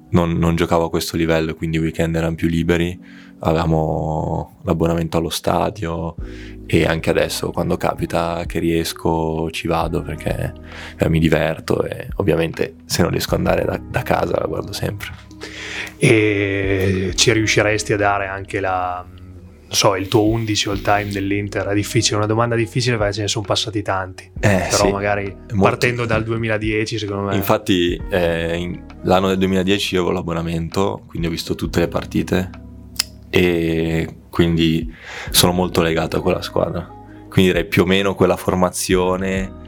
non, 0.10 0.38
non 0.38 0.56
giocavo 0.56 0.86
a 0.86 0.90
questo 0.90 1.16
livello, 1.16 1.54
quindi 1.54 1.78
i 1.78 1.80
weekend 1.80 2.16
erano 2.16 2.36
più 2.36 2.50
liberi, 2.50 3.00
avevamo 3.40 4.60
l'abbonamento 4.64 5.18
allo 5.18 5.30
stadio 5.30 6.16
e 6.66 6.86
anche 6.86 7.10
adesso 7.10 7.52
quando 7.52 7.78
capita 7.78 8.44
che 8.46 8.60
riesco 8.60 9.50
ci 9.52 9.68
vado 9.68 10.02
perché 10.02 10.54
eh, 10.98 11.10
mi 11.10 11.20
diverto 11.20 11.84
e 11.84 12.10
ovviamente 12.16 12.76
se 12.86 13.02
non 13.02 13.12
riesco 13.12 13.36
ad 13.36 13.46
andare 13.46 13.66
da, 13.66 13.78
da 13.78 14.02
casa 14.04 14.38
la 14.40 14.48
guardo 14.48 14.74
sempre. 14.74 15.10
E 15.98 17.14
ci 17.16 17.32
riusciresti 17.32 17.94
a 17.94 17.98
dare 17.98 18.28
anche 18.28 18.60
la, 18.60 19.06
so, 19.72 19.96
il 19.96 20.08
tuo 20.08 20.24
11 20.26 20.70
all 20.70 20.82
time 20.82 21.10
dell'Inter? 21.10 21.68
È 21.68 21.74
difficile, 21.74 22.18
una 22.18 22.26
domanda 22.26 22.56
difficile 22.56 22.98
perché 22.98 23.14
ce 23.14 23.22
ne 23.22 23.28
sono 23.28 23.46
passati 23.46 23.82
tanti. 23.82 24.30
Eh, 24.40 24.68
Però 24.70 24.86
sì, 24.86 24.92
magari 24.92 25.26
molto... 25.32 25.56
partendo 25.62 26.06
dal 26.06 26.24
2010, 26.24 26.98
secondo 26.98 27.24
me. 27.24 27.36
Infatti, 27.36 28.00
eh, 28.10 28.58
in, 28.58 28.84
l'anno 29.04 29.28
del 29.30 29.38
2010 29.38 29.96
io 29.96 30.02
avevo 30.02 30.16
l'abbonamento, 30.16 31.04
quindi 31.08 31.28
ho 31.28 31.32
visto 31.32 31.56
tutte 31.56 31.80
le 31.80 31.88
partite 31.88 32.50
e 33.30 34.16
quindi 34.30 34.94
sono 35.30 35.54
molto 35.54 35.82
legato 35.82 36.18
a 36.18 36.22
quella 36.22 36.42
squadra. 36.42 36.88
Quindi 37.30 37.52
direi 37.52 37.66
più 37.66 37.84
o 37.84 37.86
meno 37.86 38.14
quella 38.14 38.36
formazione 38.36 39.60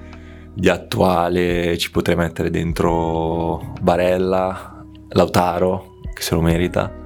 di 0.54 0.70
attuale 0.70 1.78
ci 1.78 1.90
potrei 1.90 2.16
mettere 2.16 2.50
dentro 2.50 3.74
Barella, 3.82 4.86
Lautaro, 5.10 6.00
che 6.14 6.22
se 6.22 6.36
lo 6.36 6.42
merita 6.42 7.02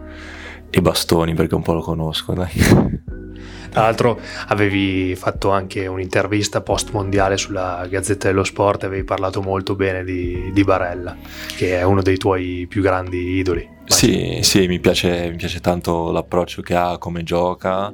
e 0.70 0.82
Bastoni 0.82 1.34
perché 1.34 1.56
un 1.56 1.62
po' 1.62 1.74
lo 1.74 1.82
conosco, 1.82 2.34
dai. 2.34 2.96
Tra 3.70 3.82
l'altro 3.82 4.20
avevi 4.48 5.16
fatto 5.16 5.52
anche 5.52 5.86
un'intervista 5.86 6.62
post 6.62 6.92
mondiale 6.94 7.38
sulla 7.38 7.86
Gazzetta 7.88 8.28
dello 8.28 8.44
Sport 8.44 8.84
e 8.84 8.86
avevi 8.88 9.04
parlato 9.04 9.42
molto 9.42 9.76
bene 9.76 10.04
di, 10.04 10.50
di, 10.52 10.64
Barella, 10.64 11.16
che 11.56 11.78
è 11.78 11.84
uno 11.84 12.02
dei 12.02 12.18
tuoi 12.18 12.66
più 12.68 12.82
grandi 12.82 13.38
idoli. 13.38 13.70
Sì, 13.86 14.40
sì, 14.42 14.68
mi 14.68 14.80
piace, 14.80 15.30
mi 15.30 15.36
piace 15.36 15.60
tanto 15.60 16.12
l'approccio 16.12 16.62
che 16.62 16.76
ha, 16.76 16.98
come 16.98 17.24
gioca 17.24 17.94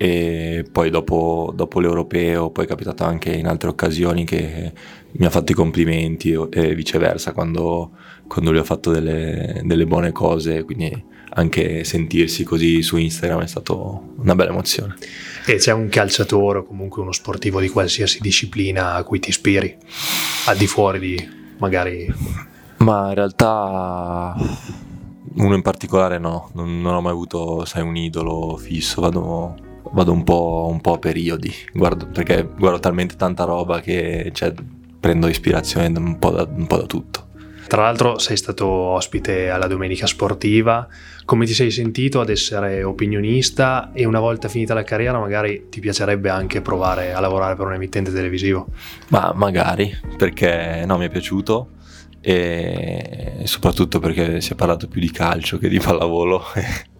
e 0.00 0.64
poi 0.70 0.90
dopo, 0.90 1.52
dopo, 1.54 1.80
l'europeo 1.80 2.50
poi 2.50 2.64
è 2.64 2.68
capitato 2.68 3.02
anche 3.02 3.32
in 3.32 3.48
altre 3.48 3.68
occasioni 3.68 4.24
che 4.24 4.72
mi 5.10 5.26
ha 5.26 5.30
fatto 5.30 5.50
i 5.50 5.56
complimenti 5.56 6.32
e 6.50 6.74
viceversa 6.74 7.32
quando, 7.32 7.90
quando 8.28 8.50
lui 8.50 8.60
ha 8.60 8.64
fatto 8.64 8.92
delle, 8.92 9.60
delle 9.64 9.86
buone 9.86 10.12
cose, 10.12 10.62
quindi 10.62 11.16
anche 11.38 11.84
sentirsi 11.84 12.42
così 12.42 12.82
su 12.82 12.96
Instagram 12.96 13.42
è 13.42 13.46
stata 13.46 13.72
una 13.72 14.34
bella 14.34 14.50
emozione. 14.50 14.96
E 15.46 15.56
c'è 15.56 15.72
un 15.72 15.88
calciatore 15.88 16.58
o 16.58 16.64
comunque 16.64 17.00
uno 17.00 17.12
sportivo 17.12 17.60
di 17.60 17.68
qualsiasi 17.68 18.18
disciplina 18.20 18.94
a 18.94 19.04
cui 19.04 19.20
ti 19.20 19.30
ispiri, 19.30 19.76
al 20.46 20.56
di 20.56 20.66
fuori 20.66 20.98
di 20.98 21.28
magari... 21.58 22.12
Ma 22.78 23.08
in 23.08 23.14
realtà 23.14 24.36
uno 25.34 25.54
in 25.54 25.62
particolare 25.62 26.18
no, 26.18 26.50
non, 26.54 26.80
non 26.80 26.94
ho 26.94 27.00
mai 27.00 27.12
avuto 27.12 27.64
sai, 27.64 27.82
un 27.82 27.96
idolo 27.96 28.56
fisso, 28.56 29.00
vado, 29.00 29.56
vado 29.92 30.12
un, 30.12 30.24
po', 30.24 30.68
un, 30.70 30.80
po', 30.80 30.94
a 30.94 30.98
periodi, 30.98 31.52
guardo, 31.72 32.06
perché 32.06 32.48
guardo 32.56 32.78
talmente 32.80 33.16
tanta 33.16 33.44
roba 33.44 33.80
che 33.80 34.30
cioè, 34.32 34.52
prendo 35.00 35.28
ispirazione 35.28 35.86
un 35.98 36.18
po' 36.18 36.30
da, 36.30 36.48
un 36.48 36.66
po' 36.66 36.76
da 36.76 36.86
tutto. 36.86 37.26
Tra 37.68 37.82
l'altro 37.82 38.18
sei 38.18 38.38
stato 38.38 38.66
ospite 38.66 39.50
alla 39.50 39.66
Domenica 39.66 40.06
Sportiva, 40.06 40.88
come 41.26 41.44
ti 41.44 41.52
sei 41.52 41.70
sentito 41.70 42.18
ad 42.18 42.30
essere 42.30 42.82
opinionista? 42.82 43.90
E 43.92 44.06
una 44.06 44.20
volta 44.20 44.48
finita 44.48 44.72
la 44.72 44.84
carriera 44.84 45.18
magari 45.18 45.66
ti 45.68 45.78
piacerebbe 45.78 46.30
anche 46.30 46.62
provare 46.62 47.12
a 47.12 47.20
lavorare 47.20 47.56
per 47.56 47.66
un 47.66 47.74
emittente 47.74 48.10
televisivo? 48.10 48.68
Ma 49.08 49.32
magari, 49.34 49.94
perché 50.16 50.84
no, 50.86 50.96
mi 50.96 51.04
è 51.04 51.10
piaciuto. 51.10 51.72
E 52.22 53.42
soprattutto 53.44 53.98
perché 54.00 54.40
si 54.40 54.52
è 54.52 54.56
parlato 54.56 54.88
più 54.88 55.00
di 55.00 55.10
calcio 55.10 55.58
che 55.58 55.68
di 55.68 55.78
pallavolo 55.78 56.42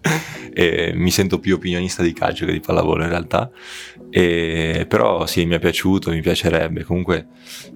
e 0.59 0.91
mi 0.93 1.09
sento 1.09 1.39
più 1.39 1.55
opinionista 1.55 2.03
di 2.03 2.11
calcio 2.11 2.45
che 2.45 2.51
di 2.51 2.59
pallavolo 2.59 3.03
in 3.03 3.09
realtà. 3.09 3.49
E, 4.09 4.85
però 4.89 5.25
sì 5.25 5.45
mi 5.45 5.55
è 5.55 5.59
piaciuto 5.59 6.11
mi 6.11 6.19
piacerebbe. 6.19 6.83
Comunque 6.83 7.27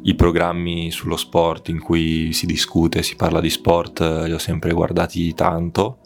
i 0.04 0.16
programmi 0.16 0.92
sullo 0.92 1.16
sport 1.16 1.70
in 1.70 1.80
cui 1.80 2.34
si 2.34 2.46
discute 2.46 3.02
si 3.02 3.16
parla 3.16 3.40
di 3.40 3.50
sport 3.50 4.02
li 4.26 4.34
ho 4.34 4.38
sempre 4.38 4.74
guardati 4.74 5.34
tanto. 5.34 6.00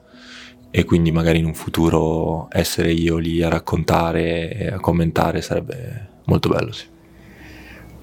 E 0.70 0.84
quindi 0.84 1.12
magari 1.12 1.40
in 1.40 1.46
un 1.46 1.56
futuro 1.56 2.48
essere 2.52 2.92
io 2.92 3.18
lì 3.18 3.42
a 3.42 3.50
raccontare 3.50 4.54
e 4.54 4.68
a 4.68 4.80
commentare 4.80 5.42
sarebbe 5.42 6.10
molto 6.26 6.50
bello 6.50 6.72
sì 6.72 6.97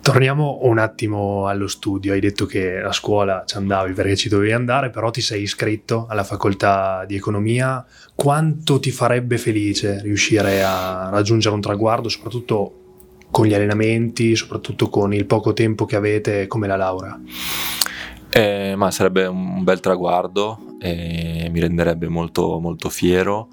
Torniamo 0.04 0.58
un 0.64 0.76
attimo 0.76 1.46
allo 1.46 1.66
studio. 1.66 2.12
Hai 2.12 2.20
detto 2.20 2.44
che 2.44 2.78
a 2.78 2.92
scuola 2.92 3.44
ci 3.46 3.56
andavi 3.56 3.94
perché 3.94 4.16
ci 4.16 4.28
dovevi 4.28 4.52
andare, 4.52 4.90
però 4.90 5.10
ti 5.10 5.22
sei 5.22 5.40
iscritto 5.40 6.04
alla 6.10 6.24
facoltà 6.24 7.06
di 7.06 7.16
economia. 7.16 7.82
Quanto 8.14 8.78
ti 8.80 8.90
farebbe 8.90 9.38
felice 9.38 10.02
riuscire 10.02 10.62
a 10.62 11.08
raggiungere 11.08 11.54
un 11.54 11.62
traguardo, 11.62 12.10
soprattutto 12.10 12.80
con 13.30 13.46
gli 13.46 13.54
allenamenti, 13.54 14.36
soprattutto 14.36 14.90
con 14.90 15.14
il 15.14 15.24
poco 15.24 15.54
tempo 15.54 15.86
che 15.86 15.96
avete 15.96 16.46
come 16.48 16.66
la 16.66 16.76
laurea? 16.76 17.18
Eh, 18.28 18.74
ma 18.76 18.90
sarebbe 18.90 19.24
un 19.24 19.64
bel 19.64 19.80
traguardo 19.80 20.76
e 20.80 21.48
mi 21.50 21.60
renderebbe 21.60 22.08
molto, 22.08 22.58
molto 22.58 22.90
fiero 22.90 23.48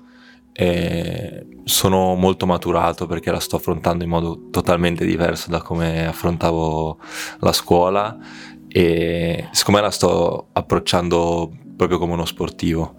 e 0.54 1.48
sono 1.64 2.16
molto 2.16 2.46
maturato 2.46 3.06
perché 3.06 3.32
la 3.32 3.40
sto 3.40 3.56
affrontando 3.56 4.04
in 4.04 4.10
modo 4.10 4.50
totalmente 4.52 5.06
diverso 5.06 5.50
da 5.50 5.62
come 5.62 6.08
affrontavo 6.08 7.00
la 7.40 7.54
scuola. 7.54 8.18
E 8.68 9.48
secondo 9.52 9.80
me 9.80 9.86
la 9.86 9.92
sto 9.92 10.48
approcciando 10.54 11.52
proprio 11.76 11.98
come 11.98 12.14
uno 12.14 12.26
sportivo 12.26 12.96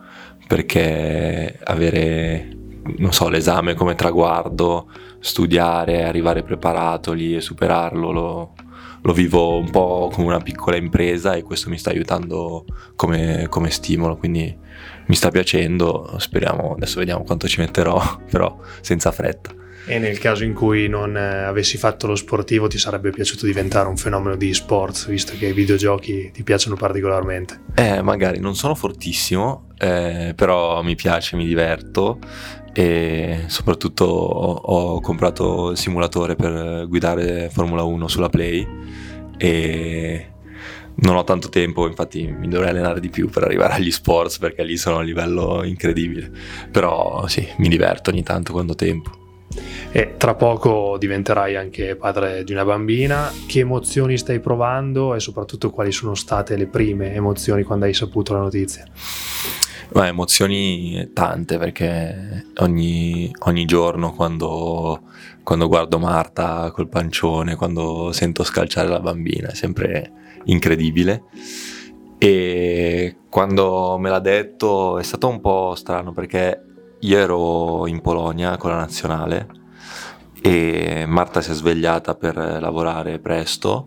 perché 0.47 1.59
avere 1.65 2.61
non 2.85 3.13
so, 3.13 3.29
l'esame 3.29 3.75
come 3.75 3.95
traguardo, 3.95 4.91
studiare, 5.21 6.05
arrivare 6.05 6.43
preparato 6.43 7.13
lì 7.13 7.37
e 7.37 7.41
superarlo 7.41 8.11
lo, 8.11 8.55
lo 9.03 9.13
vivo 9.13 9.57
un 9.57 9.71
po' 9.71 10.11
come 10.13 10.27
una 10.27 10.41
piccola 10.41 10.77
impresa 10.77 11.35
e 11.35 11.43
questo 11.43 11.71
mi 11.71 11.79
sta 11.79 11.91
aiutando 11.91 12.65
come, 12.97 13.47
come 13.49 13.71
stimolo, 13.71 14.17
quindi 14.17 14.57
mi 15.07 15.15
sta 15.15 15.31
piacendo, 15.31 16.17
speriamo, 16.19 16.75
adesso 16.75 16.99
vediamo 16.99 17.25
quanto 17.25 17.49
ci 17.49 17.61
metterò, 17.61 18.01
però 18.31 18.59
senza 18.81 19.11
fretta. 19.13 19.61
E 19.85 19.99
nel 19.99 20.19
caso 20.19 20.45
in 20.45 20.55
cui 20.55 20.89
non 20.89 21.17
eh, 21.17 21.43
avessi 21.43 21.77
fatto 21.77 22.07
lo 22.07 22.15
sportivo 22.15 22.69
ti 22.69 22.79
sarebbe 22.79 23.11
piaciuto 23.11 23.47
diventare 23.47 23.89
un 23.89 23.97
fenomeno 23.97 24.37
di 24.37 24.55
sports, 24.55 25.09
visto 25.09 25.33
che 25.37 25.47
i 25.47 25.53
videogiochi 25.53 26.31
ti 26.33 26.45
piacciono 26.45 26.77
particolarmente? 26.77 27.61
Eh, 27.75 28.01
magari 28.01 28.39
non 28.39 28.55
sono 28.55 28.77
fortissimo, 28.77 29.71
eh, 29.79 30.35
però 30.37 30.83
mi 30.83 30.95
piace, 30.95 31.35
mi 31.35 31.47
diverto 31.47 32.21
e 32.73 33.45
soprattutto 33.49 34.05
ho, 34.05 34.53
ho 34.53 35.01
comprato 35.01 35.73
il 35.73 35.77
simulatore 35.77 36.37
per 36.37 36.87
guidare 36.87 37.51
Formula 37.51 37.83
1 37.83 38.07
sulla 38.09 38.29
Play 38.29 38.67
e 39.37 40.32
non 40.97 41.17
ho 41.17 41.25
tanto 41.25 41.49
tempo, 41.49 41.87
infatti 41.87 42.27
mi 42.27 42.49
dovrei 42.49 42.71
allenare 42.71 43.01
di 43.01 43.09
più 43.09 43.29
per 43.29 43.45
arrivare 43.45 43.75
agli 43.75 43.91
sports 43.91 44.39
perché 44.39 44.63
lì 44.63 44.77
sono 44.77 44.97
a 44.97 44.99
un 45.01 45.05
livello 45.05 45.63
incredibile. 45.65 46.31
Però 46.71 47.27
sì, 47.27 47.47
mi 47.59 47.69
diverto 47.69 48.11
ogni 48.11 48.23
tanto 48.23 48.53
quando 48.53 48.73
ho 48.73 48.77
tempo. 48.77 49.21
E 49.91 50.15
tra 50.17 50.35
poco 50.35 50.97
diventerai 50.99 51.57
anche 51.57 51.97
padre 51.97 52.45
di 52.45 52.53
una 52.53 52.65
bambina. 52.65 53.31
Che 53.47 53.61
emozioni 53.61 54.17
stai 54.17 54.41
provando 54.41 55.15
e 55.15 55.21
soprattutto 55.21 55.71
quali 55.71 55.93
sono 55.93 56.15
state 56.15 56.57
le 56.57 56.67
prime 56.67 57.15
emozioni 57.15 57.63
quando 57.63 57.85
hai 57.85 57.95
saputo 57.95 58.33
la 58.33 58.41
notizia? 58.41 58.87
Ma 59.95 60.07
emozioni 60.07 61.11
tante 61.13 61.59
perché 61.59 62.47
ogni, 62.59 63.31
ogni 63.41 63.65
giorno 63.67 64.15
quando, 64.15 65.03
quando, 65.43 65.69
guardo 65.69 65.99
Marta 65.99 66.71
col 66.71 66.89
pancione, 66.89 67.57
quando 67.57 68.11
sento 68.13 68.43
scalciare 68.43 68.89
la 68.89 69.01
bambina, 69.01 69.49
è 69.49 69.55
sempre 69.55 70.41
incredibile. 70.45 71.25
E 72.17 73.17
quando 73.29 73.99
me 73.99 74.09
l'ha 74.09 74.21
detto 74.21 74.99
è 74.99 75.03
stato 75.03 75.29
un 75.29 75.41
po' 75.41 75.75
strano 75.77 76.13
perché 76.13 76.63
io 77.01 77.19
ero 77.19 77.87
in 77.87 78.01
Polonia 78.01 78.57
con 78.57 78.71
la 78.71 78.77
nazionale 78.77 79.49
e 80.41 81.05
Marta 81.07 81.41
si 81.41 81.51
è 81.51 81.55
svegliata 81.55 82.15
per 82.15 82.37
lavorare 82.37 83.19
presto 83.19 83.87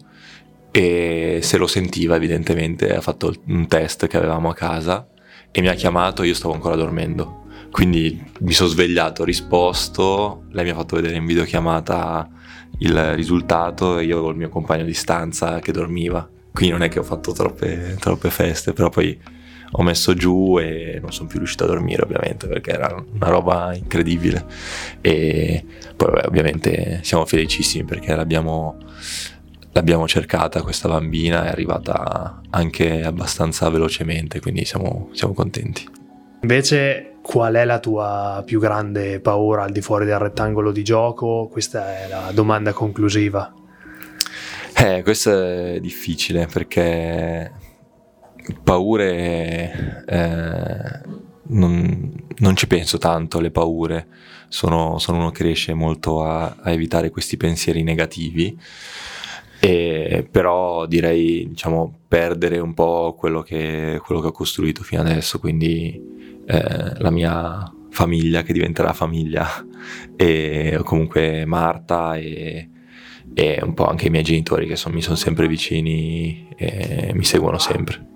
e 0.69 1.39
se 1.41 1.57
lo 1.57 1.67
sentiva 1.67 2.15
evidentemente, 2.15 2.93
ha 2.93 3.01
fatto 3.01 3.33
un 3.47 3.67
test 3.67 4.07
che 4.07 4.17
avevamo 4.17 4.49
a 4.49 4.53
casa 4.53 5.07
e 5.57 5.61
mi 5.61 5.69
ha 5.69 5.73
chiamato, 5.73 6.23
io 6.23 6.33
stavo 6.33 6.53
ancora 6.53 6.75
dormendo. 6.75 7.45
Quindi 7.71 8.21
mi 8.39 8.51
sono 8.51 8.67
svegliato, 8.67 9.21
ho 9.21 9.25
risposto, 9.25 10.43
lei 10.51 10.65
mi 10.65 10.71
ha 10.71 10.75
fatto 10.75 10.97
vedere 10.97 11.15
in 11.15 11.25
videochiamata 11.25 12.29
il 12.79 13.13
risultato 13.13 13.97
e 13.97 14.03
io 14.03 14.15
avevo 14.15 14.31
il 14.31 14.35
mio 14.35 14.49
compagno 14.49 14.83
di 14.83 14.93
stanza 14.93 15.59
che 15.59 15.71
dormiva. 15.71 16.27
Quindi 16.51 16.73
non 16.73 16.83
è 16.83 16.89
che 16.89 16.99
ho 16.99 17.03
fatto 17.03 17.31
troppe, 17.31 17.95
troppe 18.01 18.29
feste, 18.31 18.73
però 18.73 18.89
poi 18.89 19.17
ho 19.71 19.81
messo 19.81 20.13
giù 20.13 20.59
e 20.59 20.99
non 21.01 21.13
sono 21.13 21.29
più 21.29 21.37
riuscito 21.37 21.63
a 21.63 21.67
dormire 21.67 22.03
ovviamente 22.03 22.47
perché 22.47 22.71
era 22.71 22.93
una 23.13 23.29
roba 23.29 23.73
incredibile 23.73 24.45
e 25.01 25.63
poi 25.95 26.11
vabbè, 26.11 26.27
ovviamente 26.27 26.99
siamo 27.03 27.25
felicissimi 27.25 27.83
perché 27.85 28.13
l'abbiamo, 28.13 28.77
l'abbiamo 29.75 30.07
cercata 30.07 30.61
questa 30.61 30.87
bambina 30.87 31.45
è 31.45 31.49
arrivata 31.49 32.41
anche 32.49 33.03
abbastanza 33.03 33.69
velocemente 33.69 34.39
quindi 34.39 34.63
siamo, 34.63 35.09
siamo 35.11 35.33
contenti. 35.33 35.85
Invece 36.41 37.17
qual 37.21 37.55
è 37.55 37.65
la 37.65 37.79
tua 37.79 38.41
più 38.45 38.59
grande 38.59 39.19
paura 39.19 39.63
al 39.63 39.71
di 39.71 39.81
fuori 39.81 40.05
del 40.05 40.17
rettangolo 40.17 40.71
di 40.71 40.83
gioco? 40.83 41.49
Questa 41.51 42.03
è 42.03 42.07
la 42.07 42.31
domanda 42.33 42.71
conclusiva. 42.71 43.53
Eh, 44.77 45.01
questo 45.03 45.43
è 45.43 45.79
difficile 45.81 46.47
perché 46.47 47.51
paure 48.63 50.03
eh, 50.07 51.01
non, 51.47 52.13
non, 52.37 52.55
ci 52.55 52.67
penso 52.67 52.97
tanto 52.97 53.39
alle 53.39 53.51
paure 53.51 54.07
sono, 54.47 54.99
sono 54.99 55.17
uno 55.17 55.31
che 55.31 55.43
riesce 55.43 55.73
molto 55.73 56.23
a, 56.23 56.55
a, 56.61 56.71
evitare 56.71 57.09
questi 57.09 57.37
pensieri 57.37 57.83
negativi 57.83 58.57
e, 59.65 60.27
però 60.29 60.85
direi 60.85 61.47
diciamo 61.47 62.01
perdere 62.07 62.59
un 62.59 62.75
po' 62.75 63.15
quello 63.17 63.41
che, 63.41 63.99
quello 64.05 64.21
che 64.21 64.27
ho 64.27 64.31
costruito 64.31 64.83
fino 64.83 65.01
adesso 65.01 65.39
quindi 65.39 65.99
eh, 66.45 66.99
la 66.99 67.09
mia 67.09 67.73
famiglia 67.89 68.43
che 68.43 68.53
diventerà 68.53 68.93
famiglia. 68.93 69.47
E 70.17 70.79
comunque 70.83 71.45
Marta 71.45 72.15
e, 72.15 72.69
e 73.33 73.59
un 73.61 73.73
po' 73.73 73.85
anche 73.85 74.07
i 74.07 74.09
miei 74.09 74.23
genitori 74.23 74.65
che 74.65 74.75
son, 74.75 74.93
mi 74.93 75.01
sono 75.01 75.15
sempre 75.15 75.47
vicini 75.47 76.47
e 76.55 77.11
mi 77.13 77.23
seguono 77.23 77.59
sempre 77.59 78.14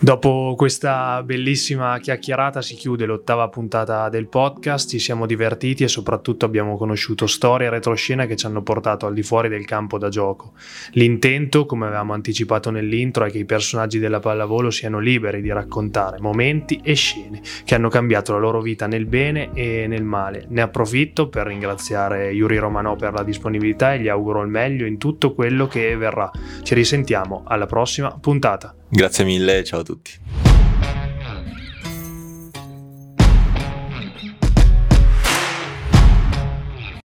Dopo 0.00 0.54
questa 0.56 1.24
bellissima 1.24 1.98
chiacchierata 1.98 2.62
si 2.62 2.76
chiude 2.76 3.04
l'ottava 3.04 3.48
puntata 3.48 4.08
del 4.08 4.28
podcast, 4.28 4.88
ci 4.88 5.00
siamo 5.00 5.26
divertiti 5.26 5.82
e 5.82 5.88
soprattutto 5.88 6.44
abbiamo 6.44 6.76
conosciuto 6.76 7.26
storie 7.26 7.66
e 7.66 7.70
retroscena 7.70 8.24
che 8.24 8.36
ci 8.36 8.46
hanno 8.46 8.62
portato 8.62 9.06
al 9.06 9.12
di 9.12 9.24
fuori 9.24 9.48
del 9.48 9.64
campo 9.64 9.98
da 9.98 10.08
gioco. 10.08 10.52
L'intento, 10.92 11.66
come 11.66 11.86
avevamo 11.86 12.12
anticipato 12.12 12.70
nell'intro, 12.70 13.24
è 13.24 13.30
che 13.32 13.38
i 13.38 13.44
personaggi 13.44 13.98
della 13.98 14.20
pallavolo 14.20 14.70
siano 14.70 15.00
liberi 15.00 15.42
di 15.42 15.50
raccontare 15.50 16.20
momenti 16.20 16.80
e 16.80 16.94
scene 16.94 17.42
che 17.64 17.74
hanno 17.74 17.88
cambiato 17.88 18.32
la 18.32 18.38
loro 18.38 18.60
vita 18.60 18.86
nel 18.86 19.04
bene 19.04 19.50
e 19.52 19.88
nel 19.88 20.04
male. 20.04 20.46
Ne 20.48 20.62
approfitto 20.62 21.28
per 21.28 21.48
ringraziare 21.48 22.30
Yuri 22.30 22.58
Romano 22.58 22.94
per 22.94 23.14
la 23.14 23.24
disponibilità 23.24 23.94
e 23.94 23.98
gli 23.98 24.08
auguro 24.08 24.42
il 24.42 24.48
meglio 24.48 24.86
in 24.86 24.96
tutto 24.96 25.34
quello 25.34 25.66
che 25.66 25.96
verrà. 25.96 26.30
Ci 26.62 26.74
risentiamo 26.74 27.42
alla 27.44 27.66
prossima 27.66 28.16
puntata. 28.16 28.77
Grazie 28.90 29.24
mille, 29.24 29.64
ciao 29.64 29.80
a 29.80 29.82
tutti. 29.82 30.47